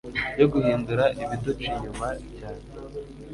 yo 0.39 0.45
guhindura 0.51 1.03
ibiduca 1.21 1.65
inyuma 1.71 2.07
cyane 2.37 2.63